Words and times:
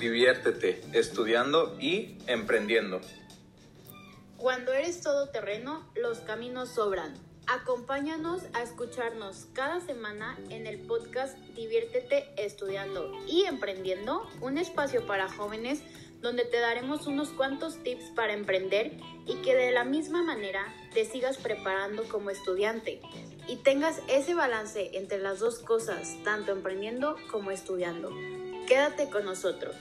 diviértete 0.00 0.80
estudiando 0.92 1.76
y 1.78 2.16
emprendiendo. 2.26 3.00
Cuando 4.38 4.72
eres 4.72 5.02
todoterreno, 5.02 5.86
los 5.94 6.20
caminos 6.20 6.70
sobran. 6.70 7.14
Acompáñanos 7.46 8.42
a 8.54 8.62
escucharnos 8.62 9.46
cada 9.52 9.80
semana 9.80 10.38
en 10.48 10.66
el 10.66 10.78
podcast 10.78 11.36
Diviértete 11.54 12.28
estudiando 12.38 13.12
y 13.26 13.42
emprendiendo, 13.44 14.26
un 14.40 14.56
espacio 14.56 15.06
para 15.06 15.28
jóvenes 15.28 15.82
donde 16.22 16.44
te 16.44 16.58
daremos 16.58 17.06
unos 17.06 17.30
cuantos 17.30 17.82
tips 17.82 18.10
para 18.14 18.32
emprender 18.32 18.92
y 19.26 19.36
que 19.42 19.54
de 19.54 19.72
la 19.72 19.84
misma 19.84 20.22
manera 20.22 20.74
te 20.94 21.04
sigas 21.04 21.38
preparando 21.38 22.04
como 22.04 22.30
estudiante 22.30 23.00
y 23.48 23.56
tengas 23.56 24.00
ese 24.08 24.34
balance 24.34 24.96
entre 24.96 25.18
las 25.18 25.40
dos 25.40 25.58
cosas, 25.58 26.16
tanto 26.24 26.52
emprendiendo 26.52 27.16
como 27.30 27.50
estudiando. 27.50 28.10
Quédate 28.70 29.10
con 29.10 29.24
nosotros. 29.24 29.74